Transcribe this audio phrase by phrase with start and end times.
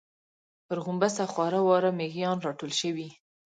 [0.65, 2.99] پر غومبسه خواره واره مېږيان راټول شول.